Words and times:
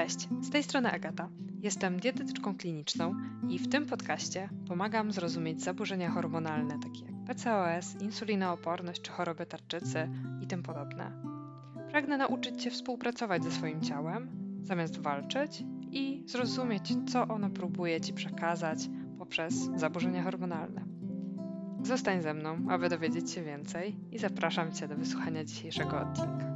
Cześć, 0.00 0.28
z 0.40 0.50
tej 0.50 0.62
strony 0.62 0.92
Agata. 0.92 1.28
Jestem 1.62 2.00
dietetyczką 2.00 2.56
kliniczną 2.56 3.14
i 3.48 3.58
w 3.58 3.68
tym 3.68 3.86
podcaście 3.86 4.48
pomagam 4.68 5.12
zrozumieć 5.12 5.62
zaburzenia 5.62 6.10
hormonalne 6.10 6.78
takie 6.78 7.04
jak 7.04 7.24
PCOS, 7.26 8.02
insulinooporność 8.02 9.02
czy 9.02 9.10
choroby 9.10 9.46
tarczycy 9.46 10.08
i 10.42 10.46
tym 10.46 10.62
podobne. 10.62 11.22
Pragnę 11.90 12.16
nauczyć 12.16 12.62
Cię 12.62 12.70
współpracować 12.70 13.44
ze 13.44 13.50
swoim 13.50 13.80
ciałem, 13.80 14.30
zamiast 14.62 15.00
walczyć 15.00 15.64
i 15.90 16.24
zrozumieć, 16.26 16.94
co 17.12 17.22
ono 17.22 17.50
próbuje 17.50 18.00
Ci 18.00 18.12
przekazać 18.12 18.78
poprzez 19.18 19.54
zaburzenia 19.76 20.22
hormonalne. 20.22 20.84
Zostań 21.82 22.22
ze 22.22 22.34
mną, 22.34 22.66
aby 22.70 22.88
dowiedzieć 22.88 23.30
się 23.30 23.42
więcej 23.42 23.96
i 24.12 24.18
zapraszam 24.18 24.72
Cię 24.72 24.88
do 24.88 24.96
wysłuchania 24.96 25.44
dzisiejszego 25.44 26.00
odcinka. 26.00 26.49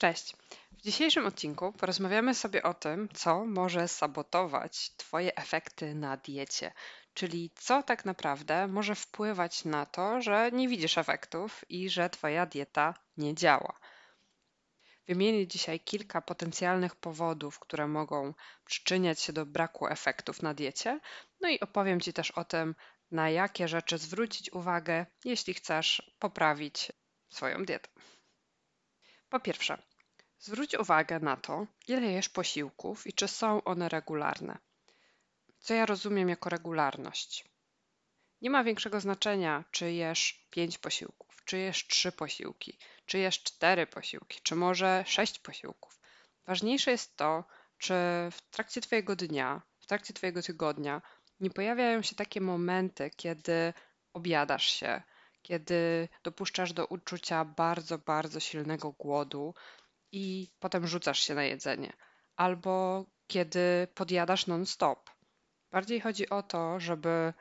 Cześć. 0.00 0.36
W 0.72 0.82
dzisiejszym 0.82 1.26
odcinku 1.26 1.72
porozmawiamy 1.72 2.34
sobie 2.34 2.62
o 2.62 2.74
tym, 2.74 3.08
co 3.14 3.44
może 3.44 3.88
sabotować 3.88 4.90
Twoje 4.96 5.36
efekty 5.36 5.94
na 5.94 6.16
diecie, 6.16 6.72
czyli 7.14 7.50
co 7.54 7.82
tak 7.82 8.04
naprawdę 8.04 8.66
może 8.66 8.94
wpływać 8.94 9.64
na 9.64 9.86
to, 9.86 10.22
że 10.22 10.50
nie 10.52 10.68
widzisz 10.68 10.98
efektów 10.98 11.64
i 11.68 11.90
że 11.90 12.10
Twoja 12.10 12.46
dieta 12.46 12.94
nie 13.16 13.34
działa. 13.34 13.78
Wymienię 15.06 15.46
dzisiaj 15.46 15.80
kilka 15.80 16.22
potencjalnych 16.22 16.96
powodów, 16.96 17.58
które 17.58 17.88
mogą 17.88 18.34
przyczyniać 18.64 19.20
się 19.20 19.32
do 19.32 19.46
braku 19.46 19.88
efektów 19.88 20.42
na 20.42 20.54
diecie, 20.54 21.00
no 21.40 21.48
i 21.48 21.60
opowiem 21.60 22.00
Ci 22.00 22.12
też 22.12 22.30
o 22.30 22.44
tym, 22.44 22.74
na 23.10 23.30
jakie 23.30 23.68
rzeczy 23.68 23.98
zwrócić 23.98 24.52
uwagę, 24.52 25.06
jeśli 25.24 25.54
chcesz 25.54 26.12
poprawić 26.18 26.92
swoją 27.28 27.64
dietę. 27.64 27.88
Po 29.30 29.40
pierwsze, 29.40 29.89
zwróć 30.40 30.74
uwagę 30.74 31.20
na 31.20 31.36
to, 31.36 31.66
ile 31.88 32.06
jesz 32.06 32.28
posiłków 32.28 33.06
i 33.06 33.12
czy 33.12 33.28
są 33.28 33.64
one 33.64 33.88
regularne. 33.88 34.58
Co 35.58 35.74
ja 35.74 35.86
rozumiem 35.86 36.28
jako 36.28 36.50
regularność? 36.50 37.44
Nie 38.40 38.50
ma 38.50 38.64
większego 38.64 39.00
znaczenia, 39.00 39.64
czy 39.70 39.92
jesz 39.92 40.46
5 40.50 40.78
posiłków, 40.78 41.44
czy 41.44 41.58
jesz 41.58 41.86
3 41.86 42.12
posiłki, 42.12 42.78
czy 43.06 43.18
jesz 43.18 43.42
4 43.42 43.86
posiłki, 43.86 44.40
czy 44.42 44.56
może 44.56 45.04
6 45.06 45.38
posiłków. 45.38 46.00
Ważniejsze 46.46 46.90
jest 46.90 47.16
to, 47.16 47.44
czy 47.78 47.94
w 48.32 48.38
trakcie 48.50 48.80
Twojego 48.80 49.16
dnia, 49.16 49.62
w 49.80 49.86
trakcie 49.86 50.14
Twojego 50.14 50.42
tygodnia 50.42 51.02
nie 51.40 51.50
pojawiają 51.50 52.02
się 52.02 52.16
takie 52.16 52.40
momenty, 52.40 53.10
kiedy 53.16 53.72
objadasz 54.12 54.66
się, 54.66 55.02
kiedy 55.42 56.08
dopuszczasz 56.22 56.72
do 56.72 56.86
uczucia 56.86 57.44
bardzo, 57.44 57.98
bardzo 57.98 58.40
silnego 58.40 58.92
głodu 58.92 59.54
i 60.12 60.50
potem 60.60 60.86
rzucasz 60.86 61.20
się 61.20 61.34
na 61.34 61.44
jedzenie, 61.44 61.92
albo 62.36 63.04
kiedy 63.26 63.88
podjadasz 63.94 64.46
non-stop. 64.46 65.10
Bardziej 65.70 66.00
chodzi 66.00 66.28
o 66.28 66.42
to, 66.42 66.80
żeby 66.80 67.32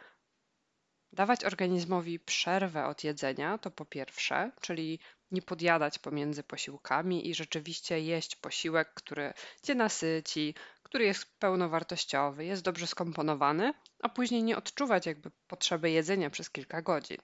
dawać 1.14 1.45
organizmowi 1.45 2.20
przerwę 2.20 2.86
od 2.86 3.03
jedzenia, 3.03 3.58
to 3.58 3.72
po 3.72 3.86
pierwsze, 3.86 4.52
czyli 4.61 5.00
nie 5.31 5.42
podjadać 5.42 6.00
pomiędzy 6.00 6.44
posiłkami 6.44 7.30
i 7.30 7.36
rzeczywiście 7.36 8.00
jeść 8.00 8.36
posiłek, 8.36 8.94
który 8.94 9.33
cię 9.64 9.76
nasyci, 9.76 10.56
który 10.83 11.06
jest 11.06 11.39
pełnowartościowy, 11.39 12.45
jest 12.45 12.64
dobrze 12.64 12.88
skomponowany, 12.88 13.73
a 14.04 14.09
później 14.09 14.44
nie 14.44 14.58
odczuwać 14.58 15.06
jakby 15.06 15.31
potrzeby 15.48 15.92
jedzenia 15.92 16.30
przez 16.30 16.50
kilka 16.50 16.81
godzin. 16.81 17.17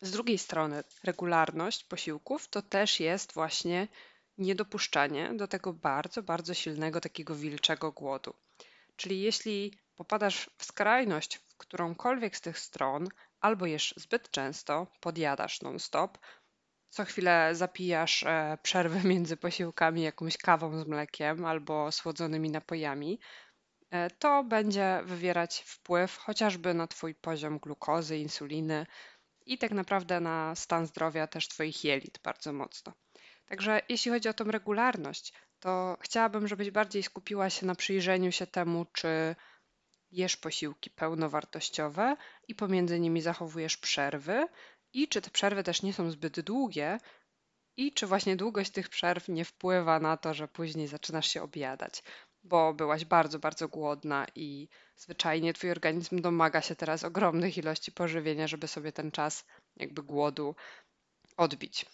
Z 0.00 0.10
drugiej 0.10 0.38
strony, 0.38 0.84
regularność 1.04 1.84
posiłków 1.84 2.48
to 2.48 2.62
też 2.62 3.00
jest 3.00 3.32
właśnie 3.32 3.88
niedopuszczanie 4.38 5.32
do 5.34 5.48
tego 5.48 5.72
bardzo, 5.72 6.22
bardzo 6.22 6.54
silnego 6.54 7.00
takiego 7.00 7.34
wilczego 7.34 7.92
głodu. 7.92 8.34
Czyli 8.96 9.20
jeśli 9.20 9.72
popadasz 9.96 10.50
w 10.58 10.64
skrajność 10.64 11.36
w 11.36 11.56
którąkolwiek 11.56 12.36
z 12.36 12.40
tych 12.40 12.58
stron, 12.58 13.08
albo 13.40 13.66
jesz 13.66 13.94
zbyt 13.96 14.30
często, 14.30 14.86
podjadasz 15.00 15.62
non-stop, 15.62 16.18
co 16.90 17.04
chwilę 17.04 17.50
zapijasz 17.52 18.22
e, 18.22 18.58
przerwę 18.62 19.00
między 19.12 19.36
posiłkami 19.36 20.02
jakąś 20.02 20.36
kawą 20.36 20.84
z 20.84 20.86
mlekiem 20.86 21.44
albo 21.44 21.92
słodzonymi 21.92 22.50
napojami, 22.50 23.20
e, 23.90 24.10
to 24.10 24.44
będzie 24.44 25.00
wywierać 25.04 25.62
wpływ 25.66 26.16
chociażby 26.16 26.74
na 26.74 26.86
Twój 26.86 27.14
poziom 27.14 27.58
glukozy, 27.58 28.18
insuliny, 28.18 28.86
i 29.46 29.58
tak 29.58 29.70
naprawdę 29.70 30.20
na 30.20 30.54
stan 30.54 30.86
zdrowia 30.86 31.26
też 31.26 31.48
Twoich 31.48 31.84
jelit 31.84 32.18
bardzo 32.22 32.52
mocno. 32.52 32.92
Także 33.46 33.80
jeśli 33.88 34.10
chodzi 34.10 34.28
o 34.28 34.34
tą 34.34 34.44
regularność, 34.44 35.32
to 35.60 35.96
chciałabym, 36.00 36.48
żebyś 36.48 36.70
bardziej 36.70 37.02
skupiła 37.02 37.50
się 37.50 37.66
na 37.66 37.74
przyjrzeniu 37.74 38.32
się 38.32 38.46
temu, 38.46 38.86
czy 38.92 39.36
jesz 40.10 40.36
posiłki 40.36 40.90
pełnowartościowe 40.90 42.16
i 42.48 42.54
pomiędzy 42.54 43.00
nimi 43.00 43.20
zachowujesz 43.20 43.76
przerwy, 43.76 44.46
i 44.92 45.08
czy 45.08 45.22
te 45.22 45.30
przerwy 45.30 45.62
też 45.62 45.82
nie 45.82 45.92
są 45.92 46.10
zbyt 46.10 46.40
długie, 46.40 46.98
i 47.76 47.92
czy 47.92 48.06
właśnie 48.06 48.36
długość 48.36 48.70
tych 48.70 48.88
przerw 48.88 49.28
nie 49.28 49.44
wpływa 49.44 50.00
na 50.00 50.16
to, 50.16 50.34
że 50.34 50.48
później 50.48 50.88
zaczynasz 50.88 51.28
się 51.28 51.42
objadać 51.42 52.02
bo 52.46 52.74
byłaś 52.74 53.04
bardzo, 53.04 53.38
bardzo 53.38 53.68
głodna 53.68 54.26
i 54.34 54.68
zwyczajnie 54.96 55.52
twój 55.52 55.70
organizm 55.70 56.20
domaga 56.20 56.60
się 56.60 56.76
teraz 56.76 57.04
ogromnych 57.04 57.58
ilości 57.58 57.92
pożywienia, 57.92 58.46
żeby 58.46 58.68
sobie 58.68 58.92
ten 58.92 59.10
czas 59.10 59.44
jakby 59.76 60.02
głodu 60.02 60.54
odbić. 61.36 61.86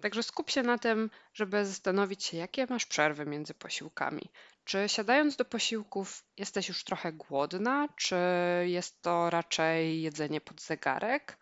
Także 0.00 0.22
skup 0.22 0.50
się 0.50 0.62
na 0.62 0.78
tym, 0.78 1.10
żeby 1.34 1.66
zastanowić 1.66 2.24
się, 2.24 2.36
jakie 2.36 2.66
masz 2.66 2.86
przerwy 2.86 3.26
między 3.26 3.54
posiłkami. 3.54 4.30
Czy 4.64 4.88
siadając 4.88 5.36
do 5.36 5.44
posiłków 5.44 6.24
jesteś 6.36 6.68
już 6.68 6.84
trochę 6.84 7.12
głodna, 7.12 7.88
czy 7.96 8.16
jest 8.64 9.02
to 9.02 9.30
raczej 9.30 10.02
jedzenie 10.02 10.40
pod 10.40 10.62
zegarek? 10.62 11.38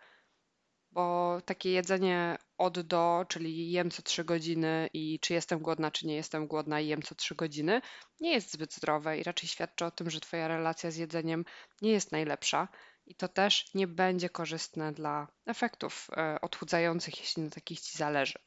bo 0.93 1.39
takie 1.45 1.71
jedzenie 1.71 2.39
od 2.59 2.81
do, 2.81 3.25
czyli 3.29 3.71
jem 3.71 3.91
co 3.91 4.03
3 4.03 4.25
godziny 4.25 4.89
i 4.93 5.19
czy 5.21 5.35
jestem 5.35 5.59
głodna, 5.59 5.91
czy 5.91 6.07
nie 6.07 6.15
jestem 6.15 6.47
głodna 6.47 6.81
i 6.81 6.89
jem 6.89 7.03
co 7.03 7.15
3 7.15 7.35
godziny, 7.35 7.81
nie 8.21 8.33
jest 8.33 8.53
zbyt 8.53 8.75
zdrowe 8.75 9.19
i 9.19 9.23
raczej 9.23 9.49
świadczy 9.49 9.85
o 9.85 9.91
tym, 9.91 10.11
że 10.11 10.21
Twoja 10.21 10.49
relacja 10.49 10.91
z 10.91 10.97
jedzeniem 10.97 11.45
nie 11.83 11.91
jest 11.93 12.13
najlepsza 12.13 12.69
i 13.07 13.15
to 13.15 13.29
też 13.29 13.75
nie 13.75 13.87
będzie 13.87 14.31
korzystne 14.31 14.93
dla 14.93 15.29
efektów 15.47 16.09
e, 16.17 16.41
odchudzających, 16.41 17.19
jeśli 17.21 17.43
na 17.43 17.51
takich 17.51 17.81
Ci 17.81 17.99
zależy. 17.99 18.39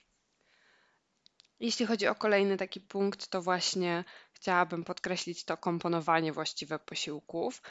Jeśli 1.59 1.85
chodzi 1.85 2.07
o 2.07 2.15
kolejny 2.15 2.57
taki 2.57 2.81
punkt, 2.81 3.27
to 3.27 3.41
właśnie 3.41 4.03
chciałabym 4.33 4.83
podkreślić 4.83 5.45
to 5.45 5.57
komponowanie 5.57 6.33
właściwe 6.33 6.79
posiłków, 6.79 7.61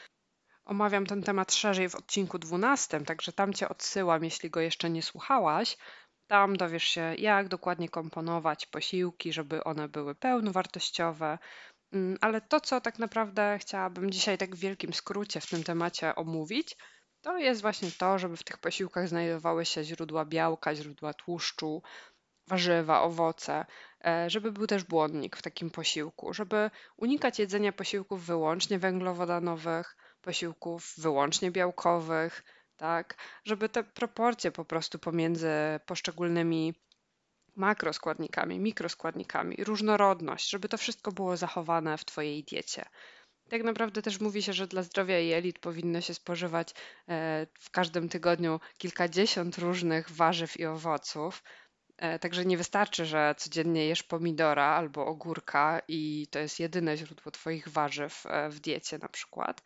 Omawiam 0.65 1.07
ten 1.07 1.23
temat 1.23 1.53
szerzej 1.53 1.89
w 1.89 1.95
odcinku 1.95 2.39
12, 2.39 3.01
także 3.01 3.33
tam 3.33 3.53
Cię 3.53 3.69
odsyłam, 3.69 4.25
jeśli 4.25 4.51
go 4.51 4.61
jeszcze 4.61 4.91
nie 4.91 5.03
słuchałaś. 5.03 5.77
Tam 6.27 6.57
dowiesz 6.57 6.85
się, 6.85 7.15
jak 7.19 7.49
dokładnie 7.49 7.89
komponować 7.89 8.67
posiłki, 8.67 9.33
żeby 9.33 9.65
one 9.65 9.89
były 9.89 10.15
pełnowartościowe. 10.15 11.39
Mm, 11.95 12.19
ale 12.21 12.41
to, 12.41 12.61
co 12.61 12.81
tak 12.81 12.99
naprawdę 12.99 13.59
chciałabym 13.61 14.11
dzisiaj 14.11 14.39
tak 14.39 14.57
w 14.57 14.59
wielkim 14.59 14.95
skrócie 14.95 15.41
w 15.41 15.47
tym 15.47 15.65
temacie 15.65 16.15
omówić, 16.15 16.77
to 17.21 17.39
jest 17.39 17.63
właśnie 17.63 17.91
to, 17.99 18.19
żeby 18.19 18.37
w 18.37 18.45
tych 18.45 18.59
posiłkach 18.59 19.09
znajdowały 19.09 19.65
się 19.65 19.85
źródła 19.85 20.25
białka, 20.25 20.75
źródła 20.75 21.15
tłuszczu, 21.15 21.83
warzywa, 22.47 23.03
owoce, 23.03 23.67
e, 24.05 24.31
żeby 24.31 24.53
był 24.53 24.67
też 24.67 24.85
błonnik 24.85 25.37
w 25.37 25.43
takim 25.43 25.71
posiłku, 25.71 26.35
żeby 26.35 26.71
unikać 26.97 27.39
jedzenia 27.39 27.73
posiłków 27.73 28.27
wyłącznie 28.27 28.79
węglowodanowych, 28.79 29.97
posiłków 30.23 30.95
wyłącznie 30.99 31.51
białkowych, 31.51 32.45
tak, 32.77 33.17
żeby 33.45 33.69
te 33.69 33.85
proporcje 33.85 34.53
po 34.53 34.65
prostu 34.65 34.99
pomiędzy 34.99 35.51
poszczególnymi 35.87 36.75
makroskładnikami, 37.57 38.61
mikroskładnikami, 38.61 39.57
różnorodność, 39.59 40.51
żeby 40.51 40.69
to 40.69 40.79
wszystko 40.79 41.13
było 41.13 41.37
zachowane 41.37 41.99
w 41.99 42.05
Twojej 42.05 42.45
diecie. 42.45 42.85
Tak 43.49 43.63
naprawdę 43.63 44.03
też 44.03 44.21
mówi 44.21 44.43
się, 44.43 44.53
że 44.53 44.67
dla 44.67 44.83
zdrowia 44.83 45.19
jelit 45.19 45.59
powinno 45.59 46.01
się 46.01 46.15
spożywać 46.15 46.75
e, 47.09 47.47
w 47.61 47.71
każdym 47.71 48.09
tygodniu 48.09 48.61
kilkadziesiąt 48.79 49.59
różnych 49.59 50.11
warzyw 50.11 50.61
i 50.61 50.67
owoców. 50.67 51.43
E, 51.97 52.19
także 52.19 52.45
nie 52.45 52.57
wystarczy, 52.57 53.07
że 53.07 53.35
codziennie 53.39 53.87
jesz 53.87 54.03
pomidora 54.03 54.65
albo 54.65 55.07
ogórka 55.07 55.81
i 55.89 56.27
to 56.31 56.39
jest 56.39 56.61
jedyne 56.61 56.97
źródło 56.97 57.33
Twoich 57.33 57.69
warzyw 57.69 58.27
e, 58.27 58.51
w 58.51 58.61
diecie 58.61 58.99
na 58.99 59.09
przykład, 59.09 59.63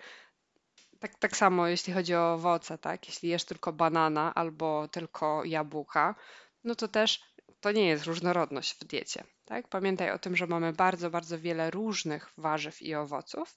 tak, 0.98 1.18
tak 1.18 1.36
samo 1.36 1.66
jeśli 1.66 1.92
chodzi 1.92 2.14
o 2.14 2.32
owoce, 2.32 2.78
tak? 2.78 3.08
Jeśli 3.08 3.28
jesz 3.28 3.44
tylko 3.44 3.72
banana 3.72 4.34
albo 4.34 4.88
tylko 4.88 5.44
jabłka, 5.44 6.14
no 6.64 6.74
to 6.74 6.88
też 6.88 7.20
to 7.60 7.72
nie 7.72 7.88
jest 7.88 8.04
różnorodność 8.04 8.74
w 8.74 8.84
diecie, 8.84 9.24
tak? 9.44 9.68
Pamiętaj 9.68 10.10
o 10.10 10.18
tym, 10.18 10.36
że 10.36 10.46
mamy 10.46 10.72
bardzo, 10.72 11.10
bardzo 11.10 11.38
wiele 11.38 11.70
różnych 11.70 12.32
warzyw 12.36 12.82
i 12.82 12.94
owoców 12.94 13.56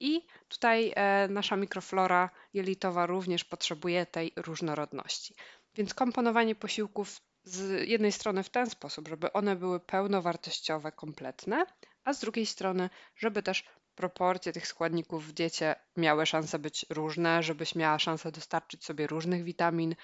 I 0.00 0.26
tutaj 0.48 0.92
e, 0.96 1.28
nasza 1.28 1.56
mikroflora 1.56 2.30
jelitowa 2.54 3.06
również 3.06 3.44
potrzebuje 3.44 4.06
tej 4.06 4.32
różnorodności. 4.36 5.34
Więc 5.74 5.94
komponowanie 5.94 6.54
posiłków 6.54 7.20
z 7.44 7.88
jednej 7.88 8.12
strony 8.12 8.42
w 8.42 8.50
ten 8.50 8.70
sposób, 8.70 9.08
żeby 9.08 9.32
one 9.32 9.56
były 9.56 9.80
pełnowartościowe, 9.80 10.92
kompletne, 10.92 11.66
a 12.04 12.12
z 12.12 12.20
drugiej 12.20 12.46
strony, 12.46 12.90
żeby 13.16 13.42
też 13.42 13.64
proporcje 13.94 14.52
tych 14.52 14.66
składników 14.66 15.26
w 15.26 15.32
diecie 15.32 15.74
miały 15.96 16.26
szansę 16.26 16.58
być 16.58 16.86
różne, 16.90 17.42
żebyś 17.42 17.74
miała 17.74 17.98
szansę 17.98 18.32
dostarczyć 18.32 18.84
sobie 18.84 19.06
różnych 19.06 19.44
witamin 19.44 19.94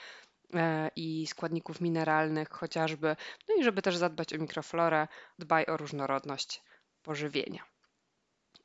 i 0.96 1.26
składników 1.26 1.80
mineralnych 1.80 2.48
chociażby, 2.50 3.16
no 3.48 3.54
i 3.54 3.64
żeby 3.64 3.82
też 3.82 3.96
zadbać 3.96 4.34
o 4.34 4.38
mikroflorę, 4.38 5.08
dbaj 5.38 5.66
o 5.66 5.76
różnorodność 5.76 6.62
pożywienia. 7.02 7.62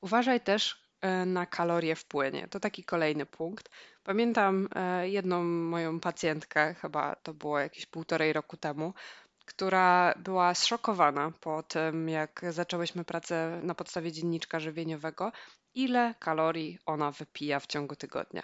Uważaj 0.02 0.42
też 0.42 0.84
e, 1.02 1.26
na 1.26 1.46
kalorie 1.46 1.96
w 1.96 2.06
płynie. 2.06 2.48
To 2.48 2.60
taki 2.60 2.84
kolejny 2.84 3.26
punkt. 3.26 3.70
Pamiętam 4.04 4.68
e, 4.76 5.10
jedną 5.10 5.44
moją 5.44 6.00
pacjentkę, 6.00 6.74
chyba 6.74 7.16
to 7.16 7.34
było 7.34 7.60
jakieś 7.60 7.86
półtorej 7.86 8.34
roku 8.34 8.58
temu, 8.58 8.94
która 9.46 10.14
była 10.18 10.54
zszokowana 10.54 11.32
po 11.40 11.64
tym, 11.64 12.10
jak 12.10 12.42
zaczęłyśmy 12.50 13.04
pracę 13.06 13.60
na 13.64 13.76
podstawie 13.76 14.12
dzienniczka 14.12 14.60
żywieniowego, 14.60 15.32
ile 15.74 16.16
kalorii 16.20 16.80
ona 16.86 17.12
wypija 17.12 17.60
w 17.60 17.68
ciągu 17.68 17.96
tygodnia. 17.96 18.44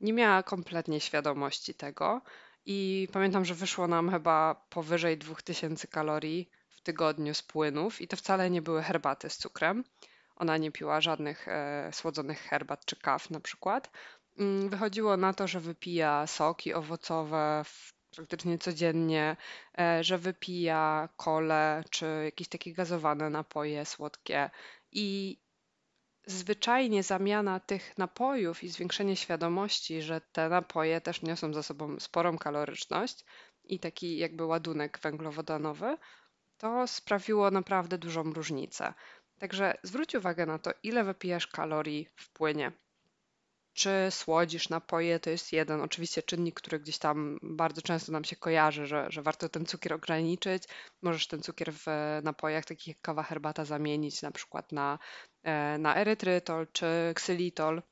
Nie 0.00 0.12
miała 0.12 0.42
kompletnie 0.42 1.00
świadomości 1.00 1.74
tego 1.74 2.20
i 2.66 3.08
pamiętam, 3.12 3.44
że 3.44 3.54
wyszło 3.54 3.86
nam 3.86 4.10
chyba 4.10 4.66
powyżej 4.70 5.18
2000 5.18 5.86
kalorii 5.88 6.50
w 6.68 6.80
tygodniu 6.80 7.34
z 7.34 7.42
płynów 7.42 8.00
i 8.00 8.08
to 8.08 8.16
wcale 8.16 8.50
nie 8.50 8.62
były 8.62 8.82
herbaty 8.82 9.30
z 9.30 9.36
cukrem. 9.36 9.84
Ona 10.36 10.56
nie 10.56 10.72
piła 10.72 11.00
żadnych 11.00 11.48
e, 11.48 11.90
słodzonych 11.92 12.40
herbat 12.40 12.84
czy 12.84 12.96
kaw 12.96 13.30
na 13.30 13.40
przykład. 13.40 13.90
Mm, 14.38 14.68
wychodziło 14.68 15.16
na 15.16 15.32
to, 15.32 15.46
że 15.46 15.60
wypija 15.60 16.26
soki 16.26 16.74
owocowe 16.74 17.64
praktycznie 18.16 18.58
codziennie, 18.58 19.36
e, 19.78 20.04
że 20.04 20.18
wypija 20.18 21.08
kole 21.16 21.84
czy 21.90 22.06
jakieś 22.24 22.48
takie 22.48 22.72
gazowane 22.72 23.30
napoje 23.30 23.84
słodkie 23.84 24.50
i 24.92 25.38
zwyczajnie 26.30 27.02
zamiana 27.02 27.60
tych 27.60 27.98
napojów 27.98 28.64
i 28.64 28.68
zwiększenie 28.68 29.16
świadomości, 29.16 30.02
że 30.02 30.20
te 30.20 30.48
napoje 30.48 31.00
też 31.00 31.22
niosą 31.22 31.54
za 31.54 31.62
sobą 31.62 32.00
sporą 32.00 32.38
kaloryczność 32.38 33.24
i 33.64 33.80
taki 33.80 34.18
jakby 34.18 34.44
ładunek 34.44 34.98
węglowodanowy, 34.98 35.96
to 36.56 36.86
sprawiło 36.86 37.50
naprawdę 37.50 37.98
dużą 37.98 38.22
różnicę. 38.32 38.94
Także 39.38 39.74
zwróć 39.82 40.14
uwagę 40.14 40.46
na 40.46 40.58
to, 40.58 40.70
ile 40.82 41.04
wypijasz 41.04 41.46
kalorii 41.46 42.08
w 42.16 42.30
płynie. 42.30 42.72
Czy 43.72 43.90
słodzisz 44.10 44.68
napoje, 44.68 45.20
to 45.20 45.30
jest 45.30 45.52
jeden 45.52 45.80
oczywiście 45.80 46.22
czynnik, 46.22 46.54
który 46.54 46.80
gdzieś 46.80 46.98
tam 46.98 47.38
bardzo 47.42 47.82
często 47.82 48.12
nam 48.12 48.24
się 48.24 48.36
kojarzy, 48.36 48.86
że, 48.86 49.06
że 49.10 49.22
warto 49.22 49.48
ten 49.48 49.66
cukier 49.66 49.92
ograniczyć. 49.92 50.62
Możesz 51.02 51.26
ten 51.26 51.42
cukier 51.42 51.72
w 51.72 51.86
napojach 52.22 52.64
takich 52.64 52.88
jak 52.88 53.00
kawa, 53.00 53.22
herbata 53.22 53.64
zamienić 53.64 54.22
na 54.22 54.30
przykład 54.30 54.72
na, 54.72 54.98
e, 55.42 55.78
na 55.78 55.96
erytrytol 55.96 56.66
czy 56.72 56.86
ksylitol. 57.14 57.82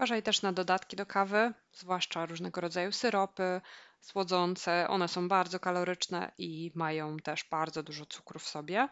Uważaj 0.00 0.22
też 0.22 0.42
na 0.42 0.52
dodatki 0.52 0.96
do 0.96 1.06
kawy, 1.06 1.52
zwłaszcza 1.72 2.26
różnego 2.26 2.60
rodzaju 2.60 2.92
syropy 2.92 3.60
słodzące. 4.00 4.88
One 4.88 5.08
są 5.08 5.28
bardzo 5.28 5.60
kaloryczne 5.60 6.32
i 6.38 6.72
mają 6.74 7.16
też 7.16 7.44
bardzo 7.50 7.82
dużo 7.82 8.06
cukru 8.06 8.38
w 8.38 8.48
sobie. 8.48 8.88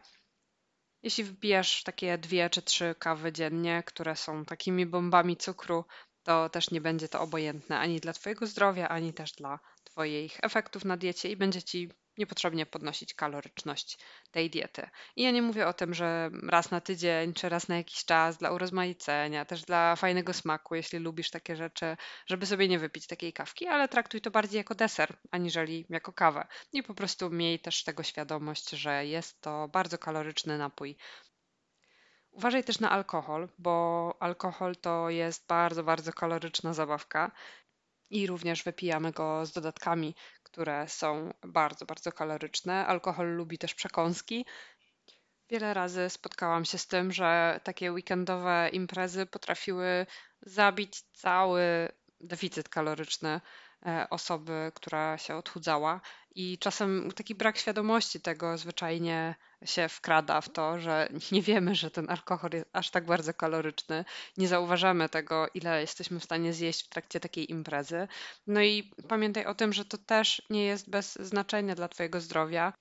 Jeśli 1.02 1.24
wypijasz 1.24 1.82
takie 1.82 2.18
dwie 2.18 2.50
czy 2.50 2.62
trzy 2.62 2.94
kawy 2.98 3.32
dziennie, 3.32 3.82
które 3.86 4.16
są 4.16 4.44
takimi 4.44 4.86
bombami 4.86 5.36
cukru, 5.36 5.84
to 6.22 6.48
też 6.48 6.70
nie 6.70 6.80
będzie 6.80 7.08
to 7.08 7.20
obojętne 7.20 7.78
ani 7.78 8.00
dla 8.00 8.12
Twojego 8.12 8.46
zdrowia, 8.46 8.88
ani 8.88 9.12
też 9.14 9.32
dla 9.32 9.58
Twoich 9.84 10.38
efektów 10.42 10.84
na 10.84 10.96
diecie 10.96 11.30
i 11.30 11.36
będzie 11.36 11.62
Ci 11.62 11.90
niepotrzebnie 12.18 12.66
podnosić 12.66 13.14
kaloryczność 13.14 13.98
tej 14.30 14.50
diety. 14.50 14.88
I 15.16 15.22
ja 15.22 15.30
nie 15.30 15.42
mówię 15.42 15.66
o 15.66 15.72
tym, 15.72 15.94
że 15.94 16.30
raz 16.48 16.70
na 16.70 16.80
tydzień 16.80 17.34
czy 17.34 17.48
raz 17.48 17.68
na 17.68 17.76
jakiś 17.76 18.04
czas 18.04 18.38
dla 18.38 18.50
urozmaicenia, 18.50 19.44
też 19.44 19.62
dla 19.62 19.96
fajnego 19.96 20.32
smaku, 20.32 20.74
jeśli 20.74 20.98
lubisz 20.98 21.30
takie 21.30 21.56
rzeczy, 21.56 21.96
żeby 22.26 22.46
sobie 22.46 22.68
nie 22.68 22.78
wypić 22.78 23.06
takiej 23.06 23.32
kawki, 23.32 23.66
ale 23.66 23.88
traktuj 23.88 24.20
to 24.20 24.30
bardziej 24.30 24.58
jako 24.58 24.74
deser, 24.74 25.16
aniżeli 25.30 25.86
jako 25.88 26.12
kawę. 26.12 26.46
I 26.72 26.82
po 26.82 26.94
prostu 26.94 27.30
miej 27.30 27.60
też 27.60 27.84
tego 27.84 28.02
świadomość, 28.02 28.70
że 28.70 29.06
jest 29.06 29.40
to 29.40 29.68
bardzo 29.68 29.98
kaloryczny 29.98 30.58
napój. 30.58 30.96
Uważaj 32.30 32.64
też 32.64 32.80
na 32.80 32.90
alkohol, 32.90 33.48
bo 33.58 34.14
alkohol 34.20 34.76
to 34.76 35.10
jest 35.10 35.46
bardzo, 35.46 35.84
bardzo 35.84 36.12
kaloryczna 36.12 36.74
zabawka 36.74 37.30
i 38.10 38.26
również 38.26 38.62
wypijamy 38.62 39.12
go 39.12 39.46
z 39.46 39.52
dodatkami, 39.52 40.14
które 40.42 40.88
są 40.88 41.32
bardzo, 41.42 41.86
bardzo 41.86 42.12
kaloryczne. 42.12 42.86
Alkohol 42.86 43.26
lubi 43.26 43.58
też 43.58 43.74
przekąski. 43.74 44.46
Wiele 45.50 45.74
razy 45.74 46.10
spotkałam 46.10 46.64
się 46.64 46.78
z 46.78 46.86
tym, 46.86 47.12
że 47.12 47.60
takie 47.64 47.92
weekendowe 47.92 48.68
imprezy 48.72 49.26
potrafiły 49.26 50.06
zabić 50.42 51.02
cały 51.02 51.88
deficyt 52.20 52.68
kaloryczny 52.68 53.40
e, 53.86 54.06
osoby, 54.10 54.72
która 54.74 55.18
się 55.18 55.36
odchudzała. 55.36 56.00
I 56.40 56.58
czasem 56.58 57.12
taki 57.12 57.34
brak 57.34 57.58
świadomości 57.58 58.20
tego 58.20 58.58
zwyczajnie 58.58 59.34
się 59.64 59.88
wkrada 59.88 60.40
w 60.40 60.48
to, 60.48 60.78
że 60.78 61.08
nie 61.32 61.42
wiemy, 61.42 61.74
że 61.74 61.90
ten 61.90 62.10
alkohol 62.10 62.50
jest 62.52 62.68
aż 62.72 62.90
tak 62.90 63.06
bardzo 63.06 63.34
kaloryczny, 63.34 64.04
nie 64.36 64.48
zauważamy 64.48 65.08
tego, 65.08 65.48
ile 65.54 65.80
jesteśmy 65.80 66.20
w 66.20 66.24
stanie 66.24 66.52
zjeść 66.52 66.84
w 66.84 66.88
trakcie 66.88 67.20
takiej 67.20 67.50
imprezy. 67.50 68.08
No 68.46 68.62
i 68.62 68.92
pamiętaj 69.08 69.44
o 69.44 69.54
tym, 69.54 69.72
że 69.72 69.84
to 69.84 69.98
też 69.98 70.42
nie 70.50 70.64
jest 70.64 70.90
bez 70.90 71.14
znaczenia 71.14 71.74
dla 71.74 71.88
Twojego 71.88 72.20
zdrowia 72.20 72.72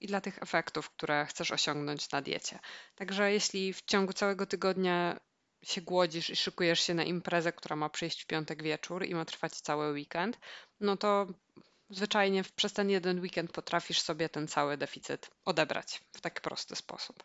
i 0.00 0.06
dla 0.06 0.20
tych 0.20 0.42
efektów, 0.42 0.90
które 0.90 1.26
chcesz 1.26 1.50
osiągnąć 1.52 2.10
na 2.10 2.22
diecie. 2.22 2.58
Także 2.94 3.32
jeśli 3.32 3.72
w 3.72 3.82
ciągu 3.82 4.12
całego 4.12 4.46
tygodnia 4.46 5.20
się 5.62 5.80
głodzisz 5.80 6.30
i 6.30 6.36
szykujesz 6.36 6.80
się 6.80 6.94
na 6.94 7.04
imprezę, 7.04 7.52
która 7.52 7.76
ma 7.76 7.88
przyjść 7.88 8.22
w 8.22 8.26
piątek 8.26 8.62
wieczór 8.62 9.06
i 9.06 9.14
ma 9.14 9.24
trwać 9.24 9.52
cały 9.52 9.92
weekend, 9.92 10.38
no 10.80 10.96
to 10.96 11.26
zwyczajnie 11.90 12.44
przez 12.56 12.72
ten 12.72 12.90
jeden 12.90 13.20
weekend 13.20 13.52
potrafisz 13.52 14.00
sobie 14.00 14.28
ten 14.28 14.48
cały 14.48 14.76
deficyt 14.76 15.30
odebrać 15.44 16.00
w 16.12 16.20
taki 16.20 16.40
prosty 16.40 16.76
sposób. 16.76 17.24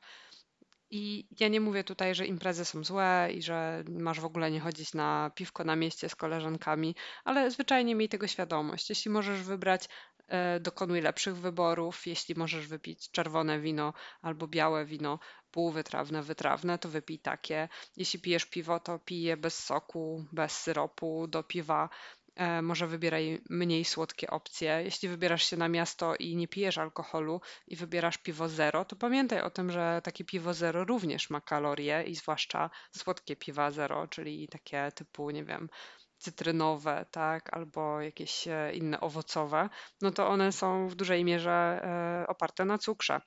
I 0.89 1.27
ja 1.39 1.47
nie 1.47 1.61
mówię 1.61 1.83
tutaj, 1.83 2.15
że 2.15 2.25
imprezy 2.25 2.65
są 2.65 2.83
złe 2.83 3.29
i 3.33 3.41
że 3.41 3.83
masz 3.89 4.19
w 4.19 4.25
ogóle 4.25 4.51
nie 4.51 4.59
chodzić 4.59 4.93
na 4.93 5.31
piwko 5.35 5.63
na 5.63 5.75
mieście 5.75 6.09
z 6.09 6.15
koleżankami, 6.15 6.95
ale 7.23 7.51
zwyczajnie 7.51 7.95
miej 7.95 8.09
tego 8.09 8.27
świadomość. 8.27 8.89
Jeśli 8.89 9.11
możesz 9.11 9.41
wybrać, 9.41 9.89
e, 10.27 10.59
dokonuj 10.59 11.01
lepszych 11.01 11.37
wyborów. 11.37 12.07
Jeśli 12.07 12.35
możesz 12.35 12.67
wypić 12.67 13.11
czerwone 13.11 13.59
wino 13.59 13.93
albo 14.21 14.47
białe 14.47 14.85
wino, 14.85 15.19
półwytrawne, 15.51 16.23
wytrawne, 16.23 16.77
to 16.77 16.89
wypij 16.89 17.19
takie. 17.19 17.69
Jeśli 17.97 18.19
pijesz 18.19 18.45
piwo, 18.45 18.79
to 18.79 18.99
pij 18.99 19.21
je 19.21 19.37
bez 19.37 19.63
soku, 19.63 20.25
bez 20.31 20.57
syropu 20.57 21.27
do 21.27 21.43
piwa. 21.43 21.89
E, 22.35 22.61
może 22.61 22.87
wybieraj 22.87 23.41
mniej 23.49 23.85
słodkie 23.85 24.29
opcje. 24.29 24.81
Jeśli 24.83 25.09
wybierasz 25.09 25.43
się 25.49 25.57
na 25.57 25.69
miasto 25.69 26.15
i 26.15 26.35
nie 26.35 26.47
pijesz 26.47 26.77
alkoholu 26.77 27.41
i 27.67 27.75
wybierasz 27.75 28.17
piwo 28.17 28.49
zero, 28.49 28.85
to 28.85 28.95
pamiętaj 28.95 29.41
o 29.41 29.49
tym, 29.49 29.71
że 29.71 30.01
takie 30.03 30.25
piwo 30.25 30.53
zero 30.53 30.83
również 30.83 31.29
ma 31.29 31.41
kalorie 31.41 32.03
i 32.03 32.15
zwłaszcza 32.15 32.69
słodkie 32.97 33.35
piwa 33.35 33.71
zero, 33.71 34.07
czyli 34.07 34.47
takie 34.47 34.91
typu, 34.95 35.29
nie 35.29 35.43
wiem, 35.43 35.69
cytrynowe, 36.17 37.05
tak, 37.11 37.53
albo 37.53 38.01
jakieś 38.01 38.47
e, 38.47 38.71
inne 38.73 38.99
owocowe, 38.99 39.69
no 40.01 40.11
to 40.11 40.27
one 40.27 40.51
są 40.51 40.87
w 40.87 40.95
dużej 40.95 41.25
mierze 41.25 41.51
e, 41.51 42.27
oparte 42.27 42.65
na 42.65 42.77
cukrze. 42.77 43.21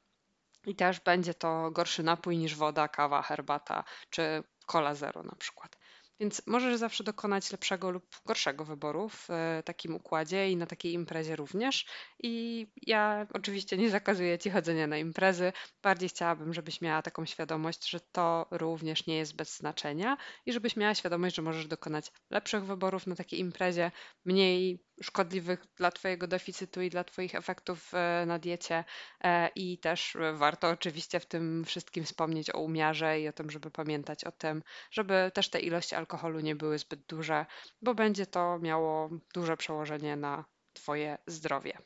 I 0.66 0.74
też 0.76 1.00
będzie 1.00 1.34
to 1.34 1.70
gorszy 1.70 2.02
napój 2.02 2.38
niż 2.38 2.54
woda, 2.54 2.88
kawa, 2.88 3.22
herbata 3.22 3.84
czy 4.10 4.42
cola 4.66 4.94
zero 4.94 5.22
na 5.22 5.36
przykład. 5.36 5.77
Więc 6.20 6.42
możesz 6.46 6.76
zawsze 6.76 7.04
dokonać 7.04 7.52
lepszego 7.52 7.90
lub 7.90 8.06
gorszego 8.26 8.64
wyboru 8.64 9.08
w 9.08 9.30
e, 9.30 9.62
takim 9.64 9.94
układzie 9.94 10.50
i 10.50 10.56
na 10.56 10.66
takiej 10.66 10.92
imprezie 10.92 11.36
również. 11.36 11.86
I 12.22 12.66
ja 12.86 13.26
oczywiście 13.34 13.76
nie 13.78 13.90
zakazuję 13.90 14.38
ci 14.38 14.50
chodzenia 14.50 14.86
na 14.86 14.98
imprezy. 14.98 15.52
Bardziej 15.82 16.08
chciałabym, 16.08 16.54
żebyś 16.54 16.80
miała 16.80 17.02
taką 17.02 17.26
świadomość, 17.26 17.90
że 17.90 18.00
to 18.00 18.46
również 18.50 19.06
nie 19.06 19.16
jest 19.16 19.36
bez 19.36 19.56
znaczenia 19.56 20.16
i 20.46 20.52
żebyś 20.52 20.76
miała 20.76 20.94
świadomość, 20.94 21.36
że 21.36 21.42
możesz 21.42 21.66
dokonać 21.66 22.12
lepszych 22.30 22.64
wyborów 22.64 23.06
na 23.06 23.14
takiej 23.14 23.40
imprezie, 23.40 23.90
mniej 24.24 24.87
szkodliwych 25.02 25.66
dla 25.76 25.90
Twojego 25.90 26.26
deficytu 26.26 26.82
i 26.82 26.90
dla 26.90 27.04
Twoich 27.04 27.34
efektów 27.34 27.94
e, 27.94 28.24
na 28.26 28.38
diecie. 28.38 28.84
E, 29.24 29.48
I 29.54 29.78
też 29.78 30.16
warto 30.34 30.68
oczywiście 30.68 31.20
w 31.20 31.26
tym 31.26 31.64
wszystkim 31.64 32.04
wspomnieć 32.04 32.54
o 32.54 32.60
umiarze 32.60 33.20
i 33.20 33.28
o 33.28 33.32
tym, 33.32 33.50
żeby 33.50 33.70
pamiętać 33.70 34.24
o 34.24 34.32
tym, 34.32 34.62
żeby 34.90 35.30
też 35.34 35.50
te 35.50 35.60
ilości 35.60 35.94
alkoholu 35.94 36.40
nie 36.40 36.56
były 36.56 36.78
zbyt 36.78 37.00
duże, 37.00 37.46
bo 37.82 37.94
będzie 37.94 38.26
to 38.26 38.58
miało 38.58 39.10
duże 39.34 39.56
przełożenie 39.56 40.16
na 40.16 40.44
Twoje 40.72 41.18
zdrowie. 41.26 41.78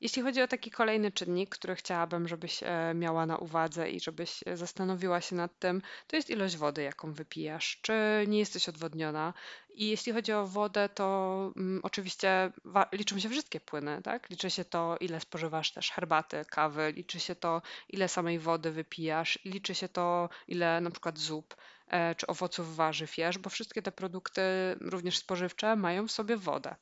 Jeśli 0.00 0.22
chodzi 0.22 0.42
o 0.42 0.48
taki 0.48 0.70
kolejny 0.70 1.12
czynnik, 1.12 1.50
który 1.50 1.74
chciałabym, 1.74 2.28
żebyś 2.28 2.62
e, 2.62 2.92
miała 2.94 3.26
na 3.26 3.36
uwadze 3.36 3.90
i 3.90 4.00
żebyś 4.00 4.40
e, 4.46 4.56
zastanowiła 4.56 5.20
się 5.20 5.36
nad 5.36 5.58
tym, 5.58 5.82
to 6.06 6.16
jest 6.16 6.30
ilość 6.30 6.56
wody, 6.56 6.82
jaką 6.82 7.12
wypijasz. 7.12 7.78
Czy 7.82 7.92
nie 8.28 8.38
jesteś 8.38 8.68
odwodniona? 8.68 9.34
I 9.74 9.88
jeśli 9.88 10.12
chodzi 10.12 10.32
o 10.32 10.46
wodę, 10.46 10.88
to 10.88 11.52
mm, 11.56 11.80
oczywiście 11.82 12.52
liczą 12.92 13.18
się 13.18 13.28
wszystkie 13.28 13.60
płyny, 13.60 14.02
tak? 14.02 14.30
Liczy 14.30 14.50
się 14.50 14.64
to, 14.64 14.96
ile 15.00 15.20
spożywasz 15.20 15.72
też 15.72 15.90
herbaty, 15.90 16.44
kawy, 16.50 16.92
liczy 16.96 17.20
się 17.20 17.34
to, 17.34 17.62
ile 17.88 18.08
samej 18.08 18.38
wody 18.38 18.70
wypijasz, 18.70 19.38
liczy 19.44 19.74
się 19.74 19.88
to, 19.88 20.28
ile 20.48 20.80
na 20.80 20.90
przykład 20.90 21.18
zup 21.18 21.56
e, 21.88 22.14
czy 22.14 22.26
owoców, 22.26 22.76
warzyw 22.76 23.18
jesz, 23.18 23.38
bo 23.38 23.50
wszystkie 23.50 23.82
te 23.82 23.92
produkty, 23.92 24.42
również 24.80 25.18
spożywcze, 25.18 25.76
mają 25.76 26.06
w 26.08 26.12
sobie 26.12 26.36
wodę. 26.36 26.76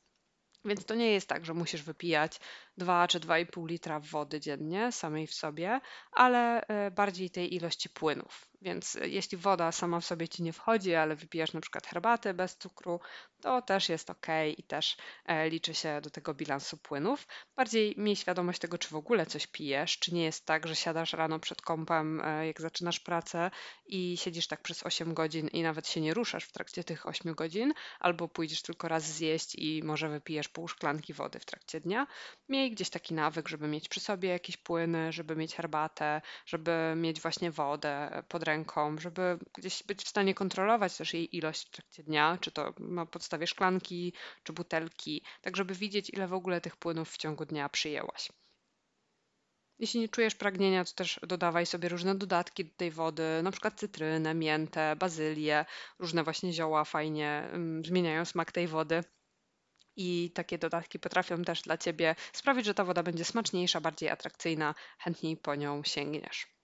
Więc 0.65 0.85
to 0.85 0.95
nie 0.95 1.11
jest 1.11 1.29
tak, 1.29 1.45
że 1.45 1.53
musisz 1.53 1.83
wypijać 1.83 2.39
2 2.77 3.07
czy 3.07 3.19
2,5 3.19 3.67
litra 3.67 3.99
wody 3.99 4.39
dziennie 4.39 4.91
samej 4.91 5.27
w 5.27 5.33
sobie, 5.33 5.81
ale 6.11 6.61
e, 6.67 6.91
bardziej 6.91 7.29
tej 7.29 7.55
ilości 7.55 7.89
płynów. 7.89 8.47
Więc 8.61 8.95
e, 8.95 9.07
jeśli 9.07 9.37
woda 9.37 9.71
sama 9.71 9.99
w 9.99 10.05
sobie 10.05 10.27
ci 10.27 10.43
nie 10.43 10.53
wchodzi, 10.53 10.95
ale 10.95 11.15
wypijasz 11.15 11.53
na 11.53 11.61
przykład 11.61 11.87
herbatę 11.87 12.33
bez 12.33 12.57
cukru, 12.57 12.99
to 13.45 13.61
też 13.61 13.89
jest 13.89 14.09
ok 14.09 14.27
i 14.57 14.63
też 14.63 14.97
e, 15.25 15.49
liczy 15.49 15.73
się 15.73 16.01
do 16.01 16.09
tego 16.09 16.33
bilansu 16.33 16.77
płynów. 16.77 17.27
Bardziej 17.55 17.95
miej 17.97 18.15
świadomość 18.15 18.59
tego, 18.59 18.77
czy 18.77 18.89
w 18.89 18.95
ogóle 18.95 19.25
coś 19.25 19.47
pijesz, 19.47 19.99
czy 19.99 20.13
nie 20.13 20.23
jest 20.23 20.45
tak, 20.45 20.67
że 20.67 20.75
siadasz 20.75 21.13
rano 21.13 21.39
przed 21.39 21.61
kąpem, 21.61 22.21
jak 22.47 22.61
zaczynasz 22.61 22.99
pracę 22.99 23.51
i 23.85 24.17
siedzisz 24.17 24.47
tak 24.47 24.61
przez 24.61 24.83
8 24.83 25.13
godzin 25.13 25.47
i 25.47 25.63
nawet 25.63 25.87
się 25.87 26.01
nie 26.01 26.13
ruszasz 26.13 26.45
w 26.45 26.51
trakcie 26.51 26.83
tych 26.83 27.05
8 27.05 27.33
godzin, 27.33 27.73
albo 27.99 28.27
pójdziesz 28.27 28.61
tylko 28.61 28.87
raz 28.87 29.03
zjeść 29.03 29.55
i 29.55 29.81
może 29.83 30.09
wypijesz 30.09 30.47
pół 30.47 30.67
szklanki 30.67 31.13
wody 31.13 31.39
w 31.39 31.45
trakcie 31.45 31.81
dnia. 31.81 32.07
Miej 32.49 32.71
gdzieś 32.71 32.89
taki 32.89 33.13
nawyk, 33.13 33.47
żeby 33.47 33.67
mieć 33.67 33.89
przy 33.89 33.99
sobie 33.99 34.29
jakieś 34.29 34.57
płyny, 34.57 35.11
żeby 35.11 35.35
mieć 35.35 35.55
herbatę, 35.55 36.21
żeby 36.45 36.93
mieć 36.95 37.21
właśnie 37.21 37.51
wodę 37.51 38.23
pod 38.27 38.43
ręką, 38.43 38.97
żeby 38.97 39.39
gdzieś 39.57 39.83
być 39.83 40.03
w 40.03 40.09
stanie 40.09 40.33
kontrolować 40.33 40.97
też 40.97 41.13
jej 41.13 41.35
ilość 41.37 41.67
w 41.67 41.71
trakcie 41.71 42.03
dnia, 42.03 42.37
czy 42.41 42.51
to 42.51 42.73
na 42.79 43.05
podstawie 43.35 43.47
szklanki, 43.47 44.13
czy 44.43 44.53
butelki, 44.53 45.23
tak 45.41 45.57
żeby 45.57 45.75
widzieć, 45.75 46.09
ile 46.09 46.27
w 46.27 46.33
ogóle 46.33 46.61
tych 46.61 46.75
płynów 46.75 47.11
w 47.11 47.17
ciągu 47.17 47.45
dnia 47.45 47.69
przyjęłaś. 47.69 48.31
Jeśli 49.79 49.99
nie 49.99 50.09
czujesz 50.09 50.35
pragnienia, 50.35 50.85
to 50.85 50.91
też 50.93 51.19
dodawaj 51.27 51.65
sobie 51.65 51.89
różne 51.89 52.15
dodatki 52.15 52.65
do 52.65 52.75
tej 52.77 52.91
wody, 52.91 53.23
na 53.43 53.51
przykład 53.51 53.79
cytrynę, 53.79 54.33
miętę, 54.33 54.95
bazylię, 54.95 55.65
różne 55.99 56.23
właśnie 56.23 56.53
zioła 56.53 56.85
fajnie 56.85 57.49
mm, 57.51 57.85
zmieniają 57.85 58.25
smak 58.25 58.51
tej 58.51 58.67
wody 58.67 59.03
i 59.95 60.31
takie 60.35 60.57
dodatki 60.57 60.99
potrafią 60.99 61.43
też 61.43 61.61
dla 61.61 61.77
Ciebie 61.77 62.15
sprawić, 62.33 62.65
że 62.65 62.73
ta 62.73 62.83
woda 62.83 63.03
będzie 63.03 63.25
smaczniejsza, 63.25 63.81
bardziej 63.81 64.09
atrakcyjna, 64.09 64.75
chętniej 64.99 65.37
po 65.37 65.55
nią 65.55 65.83
sięgniesz. 65.83 66.55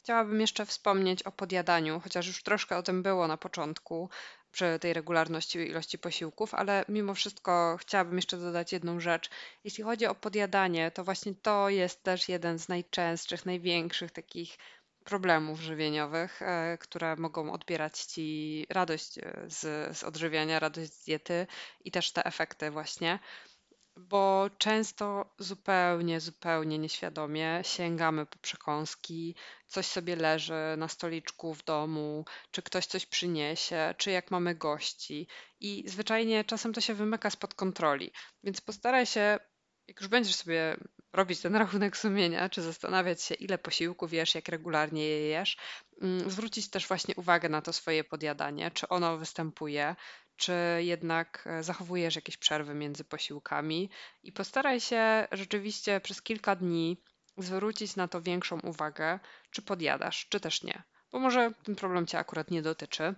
Chciałabym 0.00 0.40
jeszcze 0.40 0.66
wspomnieć 0.66 1.22
o 1.22 1.32
podjadaniu, 1.32 2.00
chociaż 2.00 2.26
już 2.26 2.42
troszkę 2.42 2.76
o 2.76 2.82
tym 2.82 3.02
było 3.02 3.28
na 3.28 3.36
początku, 3.36 4.10
przy 4.52 4.78
tej 4.80 4.92
regularności 4.92 5.58
ilości 5.58 5.98
posiłków, 5.98 6.54
ale 6.54 6.84
mimo 6.88 7.14
wszystko 7.14 7.76
chciałabym 7.80 8.16
jeszcze 8.16 8.36
dodać 8.36 8.72
jedną 8.72 9.00
rzecz. 9.00 9.30
Jeśli 9.64 9.84
chodzi 9.84 10.06
o 10.06 10.14
podjadanie, 10.14 10.90
to 10.90 11.04
właśnie 11.04 11.34
to 11.34 11.68
jest 11.68 12.02
też 12.02 12.28
jeden 12.28 12.58
z 12.58 12.68
najczęstszych, 12.68 13.46
największych 13.46 14.10
takich 14.10 14.56
problemów 15.04 15.60
żywieniowych, 15.60 16.42
e, 16.42 16.78
które 16.80 17.16
mogą 17.16 17.52
odbierać 17.52 18.00
ci 18.00 18.66
radość 18.70 19.18
e, 19.18 19.22
z, 19.46 19.98
z 19.98 20.04
odżywiania, 20.04 20.58
radość 20.58 20.92
z 20.92 21.04
diety 21.04 21.46
i 21.84 21.90
też 21.90 22.12
te 22.12 22.24
efekty 22.24 22.70
właśnie. 22.70 23.18
Bo 24.08 24.50
często 24.58 25.34
zupełnie, 25.38 26.20
zupełnie 26.20 26.78
nieświadomie 26.78 27.60
sięgamy 27.62 28.26
po 28.26 28.38
przekąski, 28.38 29.34
coś 29.66 29.86
sobie 29.86 30.16
leży 30.16 30.74
na 30.78 30.88
stoliczku 30.88 31.54
w 31.54 31.64
domu, 31.64 32.24
czy 32.50 32.62
ktoś 32.62 32.86
coś 32.86 33.06
przyniesie, 33.06 33.94
czy 33.98 34.10
jak 34.10 34.30
mamy 34.30 34.54
gości. 34.54 35.26
I 35.60 35.84
zwyczajnie 35.86 36.44
czasem 36.44 36.72
to 36.72 36.80
się 36.80 36.94
wymyka 36.94 37.30
spod 37.30 37.54
kontroli. 37.54 38.12
Więc 38.44 38.60
postaraj 38.60 39.06
się 39.06 39.38
jak 39.90 40.00
już 40.00 40.08
będziesz 40.08 40.34
sobie 40.34 40.76
robić 41.12 41.40
ten 41.40 41.56
rachunek 41.56 41.96
sumienia, 41.96 42.48
czy 42.48 42.62
zastanawiać 42.62 43.22
się, 43.22 43.34
ile 43.34 43.58
posiłków 43.58 44.12
jesz, 44.12 44.34
jak 44.34 44.48
regularnie 44.48 45.06
je 45.06 45.28
jesz, 45.28 45.56
mm, 46.02 46.30
zwrócić 46.30 46.70
też 46.70 46.88
właśnie 46.88 47.14
uwagę 47.14 47.48
na 47.48 47.62
to 47.62 47.72
swoje 47.72 48.04
podjadanie, 48.04 48.70
czy 48.70 48.88
ono 48.88 49.18
występuje, 49.18 49.96
czy 50.40 50.52
jednak 50.78 51.44
e, 51.46 51.62
zachowujesz 51.62 52.16
jakieś 52.16 52.36
przerwy 52.36 52.74
między 52.74 53.04
posiłkami 53.04 53.90
i 54.22 54.32
postaraj 54.32 54.80
się 54.80 55.28
rzeczywiście 55.32 56.00
przez 56.00 56.22
kilka 56.22 56.56
dni 56.56 57.02
zwrócić 57.36 57.96
na 57.96 58.08
to 58.08 58.22
większą 58.22 58.60
uwagę, 58.60 59.18
czy 59.50 59.62
podjadasz, 59.62 60.26
czy 60.28 60.40
też 60.40 60.62
nie. 60.62 60.82
Bo 61.12 61.18
może 61.18 61.52
ten 61.64 61.76
problem 61.76 62.06
Cię 62.06 62.18
akurat 62.18 62.50
nie 62.50 62.62
dotyczy, 62.62 63.14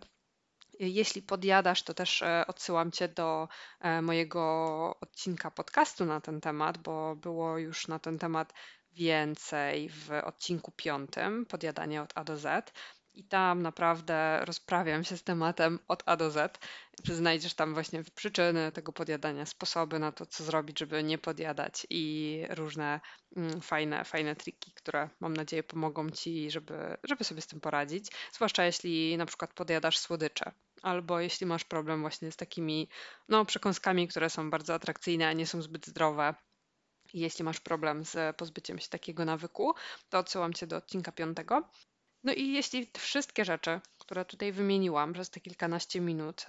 jeśli 0.78 1.22
podjadasz, 1.22 1.82
to 1.82 1.94
też 1.94 2.22
e, 2.22 2.44
odsyłam 2.46 2.92
Cię 2.92 3.08
do 3.08 3.48
e, 3.80 4.02
mojego 4.02 4.42
odcinka 5.00 5.50
podcastu 5.50 6.04
na 6.04 6.20
ten 6.20 6.40
temat, 6.40 6.78
bo 6.78 7.16
było 7.16 7.58
już 7.58 7.88
na 7.88 7.98
ten 7.98 8.18
temat 8.18 8.52
więcej 8.92 9.88
w 9.88 10.10
odcinku 10.24 10.72
piątym, 10.76 11.46
podjadanie 11.46 12.02
od 12.02 12.12
A 12.14 12.24
do 12.24 12.36
Z. 12.36 12.72
I 13.14 13.24
tam 13.24 13.62
naprawdę 13.62 14.40
rozprawiam 14.44 15.04
się 15.04 15.16
z 15.16 15.22
tematem 15.22 15.78
od 15.88 16.02
A 16.06 16.16
do 16.16 16.30
Z. 16.30 16.58
Znajdziesz 17.04 17.54
tam 17.54 17.74
właśnie 17.74 18.04
przyczyny 18.14 18.72
tego 18.72 18.92
podjadania, 18.92 19.46
sposoby 19.46 19.98
na 19.98 20.12
to, 20.12 20.26
co 20.26 20.44
zrobić, 20.44 20.78
żeby 20.78 21.02
nie 21.02 21.18
podjadać 21.18 21.86
i 21.90 22.44
różne 22.50 23.00
mm, 23.36 23.60
fajne, 23.60 24.04
fajne 24.04 24.36
triki, 24.36 24.72
które 24.72 25.10
mam 25.20 25.36
nadzieję 25.36 25.62
pomogą 25.62 26.10
Ci, 26.10 26.50
żeby, 26.50 26.96
żeby 27.04 27.24
sobie 27.24 27.40
z 27.40 27.46
tym 27.46 27.60
poradzić. 27.60 28.12
Zwłaszcza 28.32 28.64
jeśli 28.64 29.16
na 29.16 29.26
przykład 29.26 29.54
podjadasz 29.54 29.98
słodycze, 29.98 30.52
albo 30.82 31.20
jeśli 31.20 31.46
masz 31.46 31.64
problem 31.64 32.00
właśnie 32.00 32.32
z 32.32 32.36
takimi 32.36 32.88
no, 33.28 33.44
przekąskami, 33.44 34.08
które 34.08 34.30
są 34.30 34.50
bardzo 34.50 34.74
atrakcyjne, 34.74 35.28
a 35.28 35.32
nie 35.32 35.46
są 35.46 35.62
zbyt 35.62 35.86
zdrowe. 35.86 36.34
Jeśli 37.14 37.44
masz 37.44 37.60
problem 37.60 38.04
z 38.04 38.36
pozbyciem 38.36 38.78
się 38.78 38.88
takiego 38.88 39.24
nawyku, 39.24 39.74
to 40.08 40.18
odsyłam 40.18 40.52
Cię 40.52 40.66
do 40.66 40.76
odcinka 40.76 41.12
piątego. 41.12 41.70
No 42.24 42.32
i 42.32 42.52
jeśli 42.52 42.90
wszystkie 42.98 43.44
rzeczy, 43.44 43.80
które 43.98 44.24
tutaj 44.24 44.52
wymieniłam 44.52 45.12
przez 45.12 45.30
te 45.30 45.40
kilkanaście 45.40 46.00
minut, 46.00 46.46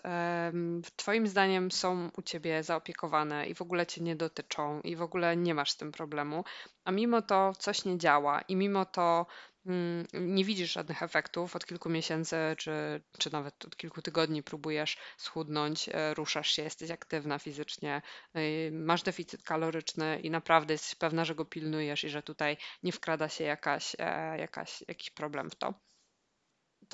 Twoim 0.96 1.27
zdaniem 1.27 1.72
są 1.72 2.10
u 2.18 2.22
Ciebie 2.22 2.63
zaopiekowane 2.63 3.48
i 3.48 3.53
w 3.53 3.62
ogóle 3.62 3.86
Cię 3.86 4.01
nie 4.01 4.15
dotyczą 4.15 4.82
i 4.82 4.96
w 4.96 5.01
ogóle 5.01 5.38
nie 5.38 5.56
masz 5.56 5.72
z 5.72 5.77
tym 5.77 5.92
problemu, 5.92 6.44
a 6.86 6.92
mimo 6.92 7.22
to 7.22 7.53
coś 7.60 7.86
nie 7.86 7.98
działa 7.98 8.42
i 8.42 8.56
mimo 8.56 8.86
to 8.86 9.25
Mm, 9.65 10.08
nie 10.13 10.46
widzisz 10.46 10.72
żadnych 10.74 11.03
efektów 11.03 11.55
od 11.55 11.65
kilku 11.65 11.89
miesięcy, 11.89 12.36
czy, 12.58 13.01
czy 13.17 13.34
nawet 13.34 13.65
od 13.65 13.77
kilku 13.77 14.01
tygodni 14.01 14.43
próbujesz 14.43 14.98
schudnąć, 15.17 15.89
e, 15.89 16.13
ruszasz 16.13 16.51
się, 16.51 16.63
jesteś 16.63 16.91
aktywna 16.91 17.39
fizycznie, 17.39 18.01
y, 18.38 18.72
masz 18.74 19.03
deficyt 19.03 19.43
kaloryczny 19.43 20.20
i 20.20 20.29
naprawdę 20.29 20.74
jesteś 20.74 20.96
pewna, 20.96 21.25
że 21.25 21.36
go 21.36 21.46
pilnujesz 21.46 22.03
i 22.03 22.10
że 22.10 22.24
tutaj 22.24 22.58
nie 22.84 22.91
wkrada 22.91 23.29
się 23.29 23.43
jakaś, 23.43 23.96
e, 24.00 24.38
jakaś, 24.38 24.84
jakiś 24.88 25.10
problem 25.10 25.50
w 25.50 25.55
to 25.55 25.74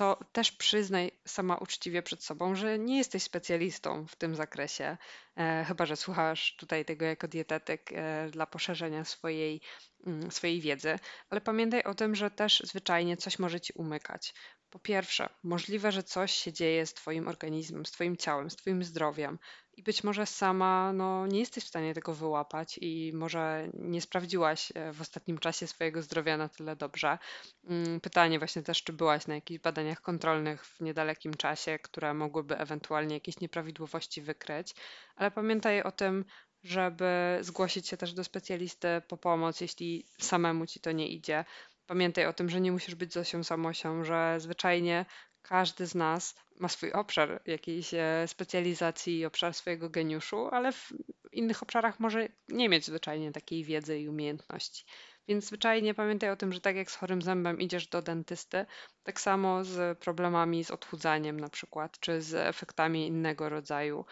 to 0.00 0.18
też 0.32 0.52
przyznaj 0.52 1.10
sama 1.26 1.56
uczciwie 1.56 2.02
przed 2.02 2.24
sobą, 2.24 2.54
że 2.54 2.78
nie 2.78 2.98
jesteś 2.98 3.22
specjalistą 3.22 4.06
w 4.06 4.16
tym 4.16 4.34
zakresie, 4.34 4.96
e, 5.36 5.64
chyba 5.68 5.86
że 5.86 5.96
słuchasz 5.96 6.56
tutaj 6.56 6.84
tego 6.84 7.04
jako 7.04 7.28
dietetyk 7.28 7.90
e, 7.92 8.28
dla 8.30 8.46
poszerzenia 8.46 9.04
swojej, 9.04 9.60
mm, 10.06 10.30
swojej 10.30 10.60
wiedzy, 10.60 10.98
ale 11.30 11.40
pamiętaj 11.40 11.82
o 11.82 11.94
tym, 11.94 12.14
że 12.14 12.30
też 12.30 12.62
zwyczajnie 12.64 13.16
coś 13.16 13.38
może 13.38 13.60
ci 13.60 13.72
umykać. 13.72 14.34
Po 14.70 14.78
pierwsze, 14.78 15.28
możliwe, 15.42 15.92
że 15.92 16.02
coś 16.02 16.32
się 16.32 16.52
dzieje 16.52 16.86
z 16.86 16.94
Twoim 16.94 17.28
organizmem, 17.28 17.86
z 17.86 17.90
Twoim 17.90 18.16
ciałem, 18.16 18.50
z 18.50 18.56
Twoim 18.56 18.84
zdrowiem 18.84 19.38
i 19.80 19.82
być 19.82 20.04
może 20.04 20.26
sama 20.26 20.92
no, 20.92 21.26
nie 21.26 21.38
jesteś 21.38 21.64
w 21.64 21.68
stanie 21.68 21.94
tego 21.94 22.14
wyłapać 22.14 22.78
i 22.82 23.12
może 23.14 23.68
nie 23.74 24.00
sprawdziłaś 24.00 24.72
e, 24.74 24.92
w 24.92 25.00
ostatnim 25.00 25.38
czasie 25.38 25.66
swojego 25.66 26.02
zdrowia 26.02 26.36
na 26.36 26.48
tyle 26.48 26.76
dobrze. 26.76 27.18
Mm, 27.64 28.00
pytanie 28.00 28.38
właśnie 28.38 28.62
też, 28.62 28.82
czy 28.82 28.92
byłaś 28.92 29.26
na 29.26 29.34
jakichś 29.34 29.60
badaniach 29.62 30.00
kontrolnych 30.00 30.66
w 30.66 30.80
niedalekim 30.80 31.34
czasie, 31.34 31.78
które 31.78 32.14
mogłyby 32.14 32.58
ewentualnie 32.58 33.14
jakieś 33.14 33.40
nieprawidłowości 33.40 34.22
wykryć, 34.22 34.74
ale 35.16 35.30
pamiętaj 35.30 35.82
o 35.82 35.92
tym, 35.92 36.24
żeby 36.62 37.38
zgłosić 37.40 37.88
się 37.88 37.96
też 37.96 38.12
do 38.12 38.24
specjalisty 38.24 38.88
po 39.08 39.16
pomoc, 39.16 39.60
jeśli 39.60 40.06
samemu 40.18 40.66
ci 40.66 40.80
to 40.80 40.92
nie 40.92 41.08
idzie. 41.08 41.44
Pamiętaj 41.90 42.26
o 42.26 42.32
tym, 42.32 42.50
że 42.50 42.60
nie 42.60 42.72
musisz 42.72 42.94
być 42.94 43.12
Zosią 43.12 43.44
Samosią, 43.44 44.04
że 44.04 44.40
zwyczajnie 44.40 45.06
każdy 45.42 45.86
z 45.86 45.94
nas 45.94 46.34
ma 46.60 46.68
swój 46.68 46.92
obszar 46.92 47.42
jakiejś 47.46 47.94
e, 47.94 48.24
specjalizacji 48.26 49.18
i 49.18 49.24
obszar 49.24 49.54
swojego 49.54 49.90
geniuszu, 49.90 50.48
ale 50.52 50.72
w 50.72 50.92
innych 51.32 51.62
obszarach 51.62 52.00
może 52.00 52.28
nie 52.48 52.68
mieć 52.68 52.86
zwyczajnie 52.86 53.32
takiej 53.32 53.64
wiedzy 53.64 53.98
i 53.98 54.08
umiejętności. 54.08 54.84
Więc 55.28 55.46
zwyczajnie 55.46 55.94
pamiętaj 55.94 56.30
o 56.30 56.36
tym, 56.36 56.52
że 56.52 56.60
tak 56.60 56.76
jak 56.76 56.90
z 56.90 56.96
chorym 56.96 57.22
zębem 57.22 57.60
idziesz 57.60 57.86
do 57.86 58.02
dentysty, 58.02 58.66
tak 59.02 59.20
samo 59.20 59.64
z 59.64 59.98
problemami 59.98 60.64
z 60.64 60.70
odchudzaniem 60.70 61.40
na 61.40 61.48
przykład, 61.48 62.00
czy 62.00 62.22
z 62.22 62.34
efektami 62.34 63.06
innego 63.06 63.48
rodzaju. 63.48 64.04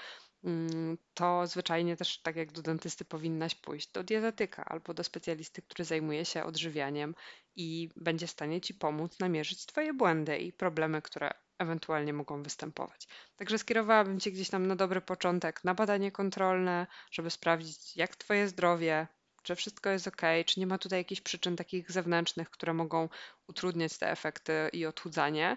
Mm, 0.45 0.99
to 1.15 1.47
zwyczajnie 1.47 1.97
też 1.97 2.23
tak 2.23 2.37
jak 2.37 2.53
do 2.53 2.63
dentysty 2.63 3.05
powinnaś 3.05 3.55
pójść 3.55 3.93
do 3.93 4.05
dietetyka 4.05 4.65
albo 4.65 4.95
do 4.95 5.05
specjalisty, 5.05 5.63
który 5.63 5.85
zajmuje 5.85 6.25
się 6.25 6.45
odżywianiem 6.45 7.15
i 7.57 7.89
będzie 7.97 8.27
w 8.27 8.31
stanie 8.31 8.61
ci 8.61 8.75
pomóc 8.75 9.19
namierzyć 9.19 9.67
twoje 9.67 9.95
błędy 9.95 10.39
i 10.39 10.53
problemy, 10.53 11.03
które 11.03 11.31
ewentualnie 11.59 12.13
mogą 12.13 12.43
występować. 12.43 13.09
Także 13.37 13.59
skierowałabym 13.59 14.21
cię 14.21 14.33
gdzieś 14.33 14.51
tam 14.51 14.67
na 14.67 14.77
dobry 14.77 15.01
początek 15.01 15.65
na 15.65 15.75
badanie 15.75 16.13
kontrolne, 16.13 16.87
żeby 17.11 17.31
sprawdzić, 17.31 17.97
jak 17.97 18.17
twoje 18.17 18.49
zdrowie, 18.49 19.07
czy 19.43 19.55
wszystko 19.55 19.91
jest 19.91 20.09
ok, 20.09 20.23
czy 20.47 20.61
nie 20.61 20.67
ma 20.67 20.79
tutaj 20.79 21.01
jakichś 21.01 21.21
przyczyn 21.21 21.57
takich 21.57 21.91
zewnętrznych, 21.91 22.51
które 22.51 22.75
mogą 22.75 23.09
utrudniać 23.47 23.99
te 23.99 24.11
efekty 24.11 24.53
i 24.73 24.87
odchudzanie. 24.87 25.57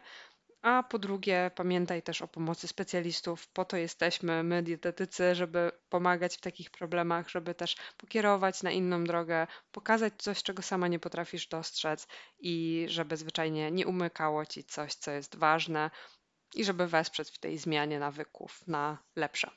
A 0.62 0.84
po 0.84 1.00
drugie, 1.00 1.52
pamiętaj 1.56 2.04
też 2.04 2.22
o 2.22 2.28
pomocy 2.28 2.68
specjalistów. 2.68 3.48
Po 3.48 3.66
to 3.66 3.78
jesteśmy 3.78 4.44
my, 4.44 4.64
dietetycy, 4.64 5.36
żeby 5.36 5.72
pomagać 5.90 6.38
w 6.38 6.42
takich 6.42 6.70
problemach, 6.72 7.30
żeby 7.30 7.56
też 7.56 7.76
pokierować 7.98 8.64
na 8.64 8.72
inną 8.72 9.04
drogę, 9.04 9.48
pokazać 9.72 10.14
coś, 10.18 10.44
czego 10.44 10.62
sama 10.62 10.88
nie 10.88 11.00
potrafisz 11.00 11.48
dostrzec 11.48 12.08
i 12.40 12.86
żeby 12.90 13.18
zwyczajnie 13.18 13.72
nie 13.72 13.88
umykało 13.88 14.46
ci 14.46 14.64
coś, 14.64 14.94
co 14.94 15.12
jest 15.12 15.36
ważne 15.36 15.92
i 16.56 16.64
żeby 16.66 16.88
wesprzeć 16.88 17.32
w 17.32 17.38
tej 17.40 17.58
zmianie 17.58 18.00
nawyków 18.00 18.68
na 18.68 18.98
lepsze. 19.16 19.52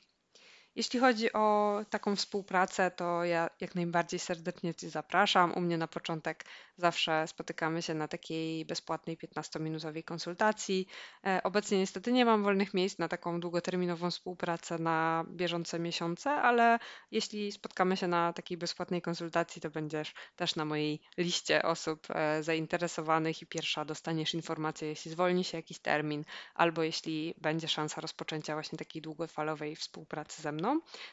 Jeśli 0.75 0.99
chodzi 0.99 1.33
o 1.33 1.79
taką 1.89 2.15
współpracę, 2.15 2.91
to 2.91 3.23
ja 3.23 3.49
jak 3.61 3.75
najbardziej 3.75 4.19
serdecznie 4.19 4.75
Cię 4.75 4.89
zapraszam. 4.89 5.53
U 5.53 5.61
mnie 5.61 5.77
na 5.77 5.87
początek 5.87 6.45
zawsze 6.77 7.27
spotykamy 7.27 7.81
się 7.81 7.93
na 7.93 8.07
takiej 8.07 8.65
bezpłatnej 8.65 9.17
15-minutowej 9.17 10.03
konsultacji. 10.03 10.87
E, 11.25 11.41
obecnie 11.43 11.77
niestety 11.77 12.11
nie 12.11 12.25
mam 12.25 12.43
wolnych 12.43 12.73
miejsc 12.73 12.99
na 12.99 13.07
taką 13.07 13.39
długoterminową 13.39 14.11
współpracę 14.11 14.77
na 14.77 15.25
bieżące 15.29 15.79
miesiące, 15.79 16.31
ale 16.31 16.79
jeśli 17.11 17.51
spotkamy 17.51 17.97
się 17.97 18.07
na 18.07 18.33
takiej 18.33 18.57
bezpłatnej 18.57 19.01
konsultacji, 19.01 19.61
to 19.61 19.69
będziesz 19.69 20.13
też 20.35 20.55
na 20.55 20.65
mojej 20.65 21.01
liście 21.17 21.63
osób 21.63 22.07
e, 22.09 22.43
zainteresowanych 22.43 23.41
i 23.41 23.45
pierwsza 23.45 23.85
dostaniesz 23.85 24.33
informację, 24.33 24.87
jeśli 24.87 25.11
zwolni 25.11 25.43
się 25.43 25.57
jakiś 25.57 25.79
termin, 25.79 26.25
albo 26.55 26.83
jeśli 26.83 27.33
będzie 27.37 27.67
szansa 27.67 28.01
rozpoczęcia 28.01 28.53
właśnie 28.53 28.77
takiej 28.77 29.01
długofalowej 29.01 29.75
współpracy 29.75 30.41
ze 30.41 30.51
mną. 30.51 30.64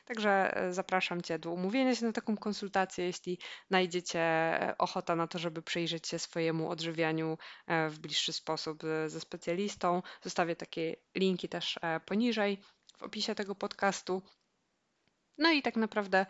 Także 0.05 0.57
e, 0.57 0.73
zapraszam 0.73 1.23
Cię 1.23 1.39
do 1.39 1.51
umówienia 1.51 1.95
się 1.95 2.07
na 2.07 2.13
taką 2.13 2.37
konsultację, 2.37 3.05
jeśli 3.05 3.39
znajdziecie 3.69 4.21
e, 4.21 4.75
ochota 4.79 5.17
na 5.17 5.27
to, 5.27 5.39
żeby 5.39 5.63
przyjrzeć 5.63 6.09
się 6.09 6.19
swojemu 6.19 6.71
odżywianiu 6.71 7.39
e, 7.67 7.89
w 7.89 7.99
bliższy 7.99 8.33
sposób 8.33 8.83
ze 9.07 9.21
specjalistą. 9.21 10.03
Zostawię 10.23 10.57
takie 10.57 10.97
linki 11.15 11.49
też 11.49 11.79
poniżej 12.07 12.59
w 12.99 13.03
opisie 13.03 13.35
tego 13.35 13.55
podcastu. 13.55 14.23
No 15.39 15.53
i 15.53 15.63
tak 15.63 15.77
naprawdę 15.77 16.27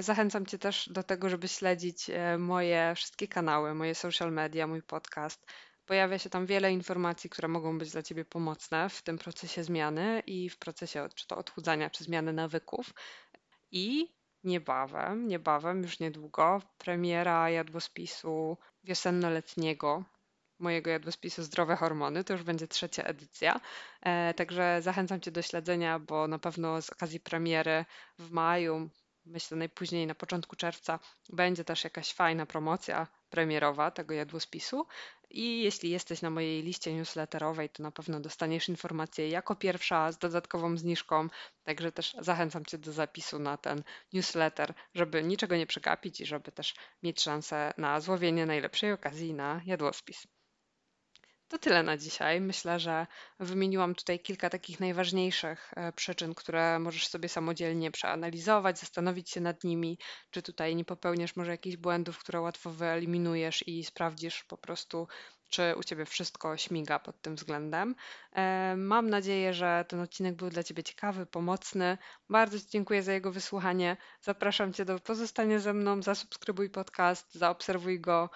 zachęcam 0.00 0.46
Cię 0.46 0.58
też 0.58 0.88
do 0.88 1.02
tego, 1.02 1.28
żeby 1.28 1.48
śledzić 1.48 2.10
moje 2.38 2.92
wszystkie 2.96 3.28
kanały, 3.28 3.74
moje 3.74 3.94
social 3.94 4.32
media, 4.32 4.66
mój 4.66 4.82
podcast. 4.82 5.46
Pojawia 5.86 6.18
się 6.18 6.30
tam 6.30 6.46
wiele 6.46 6.72
informacji, 6.72 7.30
które 7.30 7.48
mogą 7.48 7.78
być 7.78 7.90
dla 7.90 8.02
Ciebie 8.02 8.24
pomocne 8.24 8.88
w 8.88 9.02
tym 9.02 9.18
procesie 9.18 9.64
zmiany 9.64 10.22
i 10.26 10.50
w 10.50 10.58
procesie 10.58 11.08
czy 11.14 11.26
to 11.26 11.36
odchudzania, 11.36 11.90
czy 11.90 12.04
zmiany 12.04 12.32
nawyków. 12.32 12.94
I 13.70 14.14
niebawem, 14.44 15.28
niebawem, 15.28 15.82
już 15.82 16.00
niedługo, 16.00 16.62
premiera 16.78 17.50
jadłospisu 17.50 18.58
wiosenno-letniego, 18.84 20.04
mojego 20.58 20.90
jadłospisu 20.90 21.42
Zdrowe 21.42 21.76
Hormony. 21.76 22.24
To 22.24 22.32
już 22.32 22.42
będzie 22.42 22.68
trzecia 22.68 23.02
edycja. 23.02 23.60
E, 24.02 24.34
także 24.34 24.82
zachęcam 24.82 25.20
Cię 25.20 25.30
do 25.30 25.42
śledzenia, 25.42 25.98
bo 25.98 26.28
na 26.28 26.38
pewno 26.38 26.82
z 26.82 26.90
okazji 26.90 27.20
premiery 27.20 27.84
w 28.18 28.30
maju, 28.30 28.88
myślę 29.26 29.56
najpóźniej 29.56 30.06
na 30.06 30.14
początku 30.14 30.56
czerwca, 30.56 30.98
będzie 31.28 31.64
też 31.64 31.84
jakaś 31.84 32.12
fajna 32.12 32.46
promocja 32.46 33.06
premierowa 33.30 33.90
tego 33.90 34.14
jadłospisu. 34.14 34.86
I 35.30 35.62
jeśli 35.62 35.90
jesteś 35.90 36.22
na 36.22 36.30
mojej 36.30 36.62
liście 36.62 36.94
newsletterowej, 36.94 37.68
to 37.70 37.82
na 37.82 37.90
pewno 37.90 38.20
dostaniesz 38.20 38.68
informację 38.68 39.28
jako 39.28 39.56
pierwsza 39.56 40.12
z 40.12 40.18
dodatkową 40.18 40.76
zniżką. 40.76 41.28
Także 41.64 41.92
też 41.92 42.16
zachęcam 42.20 42.64
Cię 42.64 42.78
do 42.78 42.92
zapisu 42.92 43.38
na 43.38 43.56
ten 43.56 43.82
newsletter, 44.12 44.74
żeby 44.94 45.22
niczego 45.22 45.56
nie 45.56 45.66
przegapić 45.66 46.20
i 46.20 46.26
żeby 46.26 46.52
też 46.52 46.74
mieć 47.02 47.22
szansę 47.22 47.72
na 47.78 48.00
złowienie 48.00 48.46
najlepszej 48.46 48.92
okazji 48.92 49.34
na 49.34 49.60
jadłospis. 49.66 50.26
To 51.54 51.58
tyle 51.58 51.82
na 51.82 51.96
dzisiaj. 51.96 52.40
Myślę, 52.40 52.80
że 52.80 53.06
wymieniłam 53.40 53.94
tutaj 53.94 54.20
kilka 54.20 54.50
takich 54.50 54.80
najważniejszych 54.80 55.72
e, 55.76 55.92
przyczyn, 55.92 56.34
które 56.34 56.78
możesz 56.78 57.08
sobie 57.08 57.28
samodzielnie 57.28 57.90
przeanalizować, 57.90 58.78
zastanowić 58.78 59.30
się 59.30 59.40
nad 59.40 59.64
nimi, 59.64 59.98
czy 60.30 60.42
tutaj 60.42 60.76
nie 60.76 60.84
popełniasz 60.84 61.36
może 61.36 61.50
jakichś 61.50 61.76
błędów, 61.76 62.18
które 62.18 62.40
łatwo 62.40 62.70
wyeliminujesz 62.70 63.68
i 63.68 63.84
sprawdzisz 63.84 64.44
po 64.44 64.58
prostu, 64.58 65.08
czy 65.54 65.74
u 65.76 65.82
Ciebie 65.82 66.04
wszystko 66.04 66.56
śmiga 66.56 66.98
pod 66.98 67.22
tym 67.22 67.36
względem. 67.36 67.94
E, 68.32 68.74
mam 68.76 69.10
nadzieję, 69.10 69.54
że 69.54 69.84
ten 69.88 70.00
odcinek 70.00 70.34
był 70.34 70.50
dla 70.50 70.62
Ciebie 70.62 70.82
ciekawy, 70.82 71.26
pomocny. 71.26 71.98
Bardzo 72.30 72.60
Ci 72.60 72.66
dziękuję 72.68 73.02
za 73.02 73.12
jego 73.12 73.32
wysłuchanie. 73.32 73.96
Zapraszam 74.20 74.72
Cię 74.72 74.84
do 74.84 74.98
pozostania 74.98 75.58
ze 75.58 75.72
mną, 75.72 76.02
zasubskrybuj 76.02 76.70
podcast, 76.70 77.34
zaobserwuj 77.34 78.00
go, 78.00 78.30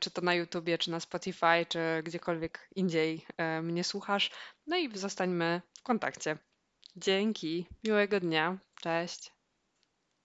czy 0.00 0.10
to 0.10 0.20
na 0.20 0.34
YouTubie, 0.34 0.78
czy 0.78 0.90
na 0.90 1.00
Spotify, 1.00 1.66
czy 1.68 1.78
gdziekolwiek 2.04 2.68
indziej 2.76 3.26
e, 3.36 3.62
mnie 3.62 3.84
słuchasz. 3.84 4.30
No 4.66 4.76
i 4.76 4.98
zostańmy 4.98 5.62
w 5.78 5.82
kontakcie. 5.82 6.38
Dzięki, 6.96 7.66
miłego 7.84 8.20
dnia, 8.20 8.58
cześć. 8.80 9.33